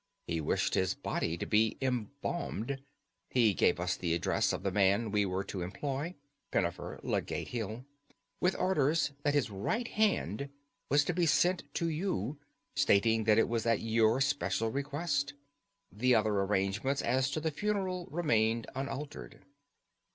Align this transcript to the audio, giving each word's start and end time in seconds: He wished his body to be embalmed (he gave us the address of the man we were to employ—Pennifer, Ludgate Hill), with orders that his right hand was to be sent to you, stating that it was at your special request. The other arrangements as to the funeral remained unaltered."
He 0.25 0.41
wished 0.41 0.73
his 0.73 0.95
body 0.95 1.37
to 1.37 1.45
be 1.45 1.77
embalmed 1.79 2.81
(he 3.29 3.53
gave 3.53 3.79
us 3.79 3.95
the 3.95 4.15
address 4.15 4.51
of 4.51 4.63
the 4.63 4.71
man 4.71 5.11
we 5.11 5.27
were 5.27 5.43
to 5.43 5.61
employ—Pennifer, 5.61 6.99
Ludgate 7.03 7.49
Hill), 7.49 7.85
with 8.39 8.55
orders 8.57 9.11
that 9.21 9.35
his 9.35 9.51
right 9.51 9.87
hand 9.89 10.49
was 10.89 11.03
to 11.03 11.13
be 11.13 11.27
sent 11.27 11.65
to 11.75 11.87
you, 11.87 12.39
stating 12.75 13.25
that 13.25 13.37
it 13.37 13.47
was 13.47 13.63
at 13.67 13.81
your 13.81 14.19
special 14.21 14.69
request. 14.71 15.35
The 15.91 16.15
other 16.15 16.33
arrangements 16.33 17.03
as 17.03 17.29
to 17.29 17.39
the 17.39 17.51
funeral 17.51 18.07
remained 18.09 18.65
unaltered." 18.73 19.41